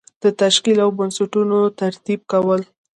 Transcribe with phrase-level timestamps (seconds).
[0.23, 2.61] د تشکیل او بستونو ترتیب کول.